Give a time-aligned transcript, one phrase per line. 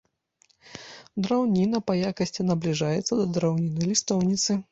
[1.25, 4.51] Драўніна па якасці набліжаецца да драўніны лістоўніцы.